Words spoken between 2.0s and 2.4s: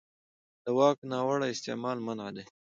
منع